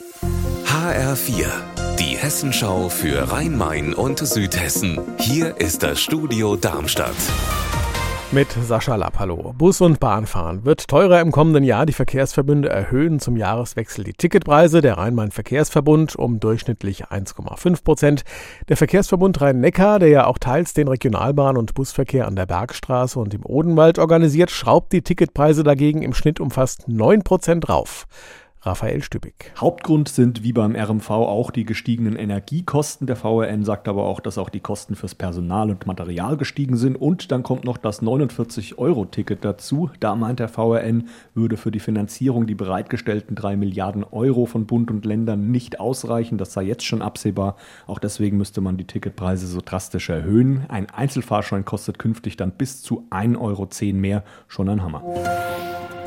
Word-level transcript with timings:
HR4, 0.00 1.46
die 1.98 2.16
Hessenschau 2.16 2.88
für 2.88 3.32
Rhein-Main 3.32 3.94
und 3.94 4.20
Südhessen. 4.20 5.00
Hier 5.18 5.56
ist 5.60 5.82
das 5.82 5.98
Studio 6.00 6.54
Darmstadt. 6.54 7.16
Mit 8.30 8.46
Sascha 8.52 8.94
Lapp, 8.94 9.18
hallo. 9.18 9.54
Bus- 9.58 9.80
und 9.80 9.98
Bahnfahren 9.98 10.64
wird 10.64 10.86
teurer 10.86 11.20
im 11.20 11.32
kommenden 11.32 11.64
Jahr. 11.64 11.84
Die 11.84 11.92
Verkehrsverbünde 11.92 12.68
erhöhen 12.68 13.18
zum 13.18 13.36
Jahreswechsel 13.36 14.04
die 14.04 14.12
Ticketpreise. 14.12 14.82
Der 14.82 14.98
Rhein-Main-Verkehrsverbund 14.98 16.14
um 16.14 16.38
durchschnittlich 16.38 17.06
1,5 17.06 17.82
Prozent. 17.82 18.22
Der 18.68 18.76
Verkehrsverbund 18.76 19.40
Rhein-Neckar, 19.40 19.98
der 19.98 20.10
ja 20.10 20.26
auch 20.28 20.38
teils 20.38 20.74
den 20.74 20.88
Regionalbahn- 20.88 21.56
und 21.56 21.74
Busverkehr 21.74 22.28
an 22.28 22.36
der 22.36 22.46
Bergstraße 22.46 23.18
und 23.18 23.34
im 23.34 23.44
Odenwald 23.44 23.98
organisiert, 23.98 24.52
schraubt 24.52 24.92
die 24.92 25.02
Ticketpreise 25.02 25.64
dagegen 25.64 26.02
im 26.02 26.14
Schnitt 26.14 26.38
um 26.38 26.52
fast 26.52 26.86
9 26.86 27.24
Prozent 27.24 27.68
rauf. 27.68 28.06
Raphael 28.62 29.02
Stübig. 29.02 29.52
Hauptgrund 29.56 30.08
sind 30.08 30.42
wie 30.42 30.52
beim 30.52 30.74
RMV 30.74 31.10
auch 31.10 31.52
die 31.52 31.64
gestiegenen 31.64 32.16
Energiekosten. 32.16 33.06
Der 33.06 33.14
VRN 33.14 33.64
sagt 33.64 33.86
aber 33.86 34.04
auch, 34.04 34.18
dass 34.18 34.36
auch 34.36 34.48
die 34.48 34.58
Kosten 34.58 34.96
fürs 34.96 35.14
Personal 35.14 35.70
und 35.70 35.86
Material 35.86 36.36
gestiegen 36.36 36.76
sind. 36.76 36.96
Und 36.96 37.30
dann 37.30 37.44
kommt 37.44 37.64
noch 37.64 37.76
das 37.76 38.02
49-Euro-Ticket 38.02 39.44
dazu. 39.44 39.90
Da 40.00 40.16
meint 40.16 40.40
der 40.40 40.48
VRN, 40.48 41.08
würde 41.34 41.56
für 41.56 41.70
die 41.70 41.78
Finanzierung 41.78 42.48
die 42.48 42.56
bereitgestellten 42.56 43.36
3 43.36 43.56
Milliarden 43.56 44.02
Euro 44.02 44.46
von 44.46 44.66
Bund 44.66 44.90
und 44.90 45.04
Ländern 45.04 45.52
nicht 45.52 45.78
ausreichen. 45.78 46.36
Das 46.36 46.52
sei 46.52 46.62
jetzt 46.62 46.84
schon 46.84 47.00
absehbar. 47.00 47.56
Auch 47.86 48.00
deswegen 48.00 48.38
müsste 48.38 48.60
man 48.60 48.76
die 48.76 48.86
Ticketpreise 48.86 49.46
so 49.46 49.60
drastisch 49.64 50.08
erhöhen. 50.08 50.66
Ein 50.68 50.90
Einzelfahrschein 50.90 51.64
kostet 51.64 52.00
künftig 52.00 52.36
dann 52.36 52.50
bis 52.50 52.82
zu 52.82 53.06
1,10 53.10 53.38
Euro 53.40 53.68
mehr. 53.94 54.24
Schon 54.48 54.68
ein 54.68 54.82
Hammer. 54.82 55.02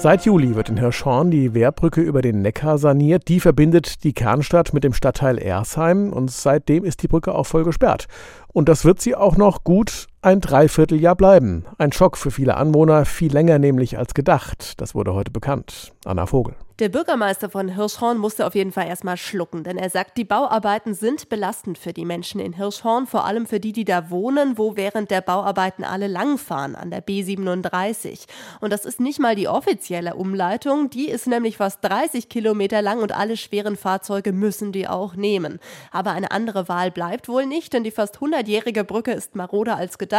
Seit 0.01 0.25
Juli 0.25 0.55
wird 0.55 0.69
in 0.69 0.77
Hirschhorn 0.77 1.29
die 1.29 1.53
Wehrbrücke 1.53 2.01
über 2.01 2.23
den 2.23 2.41
Neckar 2.41 2.79
saniert. 2.79 3.27
Die 3.27 3.39
verbindet 3.39 4.03
die 4.03 4.13
Kernstadt 4.13 4.73
mit 4.73 4.83
dem 4.83 4.93
Stadtteil 4.93 5.37
Ersheim 5.37 6.11
und 6.11 6.31
seitdem 6.31 6.85
ist 6.85 7.03
die 7.03 7.07
Brücke 7.07 7.35
auch 7.35 7.45
voll 7.45 7.63
gesperrt. 7.63 8.07
Und 8.47 8.67
das 8.67 8.83
wird 8.83 8.99
sie 8.99 9.13
auch 9.13 9.37
noch 9.37 9.63
gut 9.63 10.07
ein 10.21 10.39
Dreivierteljahr 10.39 11.15
bleiben. 11.15 11.65
Ein 11.77 11.91
Schock 11.91 12.17
für 12.17 12.31
viele 12.31 12.55
Anwohner, 12.55 13.05
viel 13.05 13.31
länger 13.31 13.59
nämlich 13.59 13.97
als 13.97 14.13
gedacht. 14.13 14.79
Das 14.79 14.93
wurde 14.93 15.13
heute 15.13 15.31
bekannt. 15.31 15.93
Anna 16.05 16.25
Vogel. 16.25 16.55
Der 16.79 16.89
Bürgermeister 16.89 17.51
von 17.51 17.69
Hirschhorn 17.69 18.17
musste 18.17 18.47
auf 18.47 18.55
jeden 18.55 18.71
Fall 18.71 18.87
erstmal 18.87 19.17
schlucken, 19.17 19.63
denn 19.63 19.77
er 19.77 19.91
sagt, 19.91 20.17
die 20.17 20.23
Bauarbeiten 20.23 20.95
sind 20.95 21.29
belastend 21.29 21.77
für 21.77 21.93
die 21.93 22.05
Menschen 22.05 22.41
in 22.41 22.53
Hirschhorn, 22.53 23.05
vor 23.05 23.25
allem 23.25 23.45
für 23.45 23.59
die, 23.59 23.71
die 23.71 23.85
da 23.85 24.09
wohnen, 24.09 24.57
wo 24.57 24.75
während 24.77 25.11
der 25.11 25.21
Bauarbeiten 25.21 25.83
alle 25.83 26.07
langfahren 26.07 26.75
an 26.75 26.89
der 26.89 27.05
B37. 27.05 28.25
Und 28.61 28.73
das 28.73 28.85
ist 28.85 28.99
nicht 28.99 29.19
mal 29.19 29.35
die 29.35 29.47
offizielle 29.47 30.15
Umleitung, 30.15 30.89
die 30.89 31.09
ist 31.09 31.27
nämlich 31.27 31.57
fast 31.57 31.83
30 31.83 32.29
Kilometer 32.29 32.81
lang 32.81 32.99
und 32.99 33.15
alle 33.15 33.37
schweren 33.37 33.75
Fahrzeuge 33.75 34.33
müssen 34.33 34.71
die 34.71 34.87
auch 34.87 35.15
nehmen. 35.15 35.59
Aber 35.91 36.13
eine 36.13 36.31
andere 36.31 36.67
Wahl 36.67 36.89
bleibt 36.89 37.29
wohl 37.29 37.45
nicht, 37.45 37.73
denn 37.73 37.83
die 37.83 37.91
fast 37.91 38.17
100-jährige 38.17 38.83
Brücke 38.85 39.11
ist 39.11 39.35
maroder 39.35 39.75
als 39.75 39.99
gedacht 39.99 40.10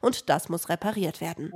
und 0.00 0.28
das 0.28 0.48
muss 0.48 0.68
repariert 0.68 1.20
werden. 1.20 1.52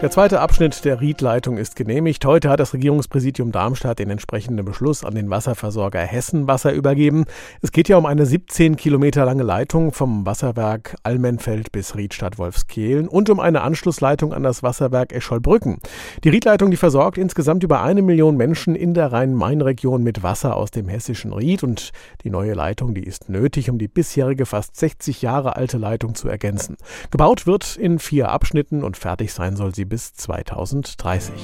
Der 0.00 0.12
zweite 0.12 0.40
Abschnitt 0.40 0.84
der 0.84 1.00
Riedleitung 1.00 1.58
ist 1.58 1.74
genehmigt. 1.74 2.24
Heute 2.24 2.48
hat 2.50 2.60
das 2.60 2.72
Regierungspräsidium 2.72 3.50
Darmstadt 3.50 3.98
den 3.98 4.10
entsprechenden 4.10 4.64
Beschluss 4.64 5.02
an 5.02 5.16
den 5.16 5.28
Wasserversorger 5.28 5.98
Hessenwasser 5.98 6.72
übergeben. 6.72 7.24
Es 7.62 7.72
geht 7.72 7.88
ja 7.88 7.96
um 7.96 8.06
eine 8.06 8.24
17 8.24 8.76
Kilometer 8.76 9.24
lange 9.24 9.42
Leitung 9.42 9.92
vom 9.92 10.24
Wasserwerk 10.24 10.94
Almenfeld 11.02 11.72
bis 11.72 11.96
Riedstadt-Wolfskehlen 11.96 13.08
und 13.08 13.28
um 13.28 13.40
eine 13.40 13.62
Anschlussleitung 13.62 14.32
an 14.32 14.44
das 14.44 14.62
Wasserwerk 14.62 15.12
Escholbrücken. 15.12 15.78
Die 16.22 16.28
Riedleitung, 16.28 16.70
die 16.70 16.76
versorgt 16.76 17.18
insgesamt 17.18 17.64
über 17.64 17.82
eine 17.82 18.02
Million 18.02 18.36
Menschen 18.36 18.76
in 18.76 18.94
der 18.94 19.12
Rhein-Main-Region 19.12 20.04
mit 20.04 20.22
Wasser 20.22 20.54
aus 20.54 20.70
dem 20.70 20.86
hessischen 20.86 21.32
Ried 21.32 21.64
und 21.64 21.90
die 22.22 22.30
neue 22.30 22.54
Leitung, 22.54 22.94
die 22.94 23.04
ist 23.04 23.28
nötig, 23.28 23.68
um 23.68 23.78
die 23.78 23.88
bisherige 23.88 24.46
fast 24.46 24.76
60 24.76 25.22
Jahre 25.22 25.56
alte 25.56 25.76
Leitung 25.76 26.14
zu 26.14 26.28
ergänzen. 26.28 26.76
Gebaut 27.10 27.46
wird 27.46 27.76
in 27.76 27.98
vier 27.98 28.30
Abschnitten 28.30 28.84
und 28.84 28.96
fertig 28.96 29.32
sein 29.32 29.56
soll 29.56 29.74
sie 29.74 29.84
bis 29.84 30.14
2030. 30.14 31.34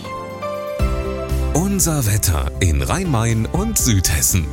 Unser 1.54 2.06
Wetter 2.06 2.50
in 2.60 2.82
Rhein-Main 2.82 3.46
und 3.46 3.78
Südhessen. 3.78 4.46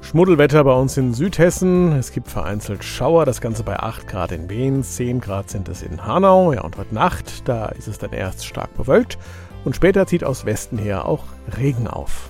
Schmuddelwetter 0.00 0.64
bei 0.64 0.72
uns 0.72 0.96
in 0.96 1.14
Südhessen. 1.14 1.92
Es 1.92 2.10
gibt 2.10 2.28
vereinzelt 2.28 2.82
Schauer, 2.82 3.24
das 3.26 3.40
Ganze 3.40 3.62
bei 3.62 3.78
8 3.78 4.08
Grad 4.08 4.32
in 4.32 4.50
Wien, 4.50 4.82
10 4.82 5.20
Grad 5.20 5.50
sind 5.50 5.68
es 5.68 5.82
in 5.82 6.04
Hanau. 6.04 6.52
Ja, 6.52 6.62
und 6.62 6.76
heute 6.76 6.94
Nacht, 6.94 7.46
da 7.48 7.66
ist 7.66 7.86
es 7.86 7.98
dann 7.98 8.12
erst 8.12 8.44
stark 8.44 8.74
bewölkt 8.74 9.18
und 9.64 9.76
später 9.76 10.06
zieht 10.06 10.24
aus 10.24 10.44
Westen 10.44 10.78
her 10.78 11.04
auch 11.04 11.24
Regen 11.56 11.86
auf. 11.86 12.29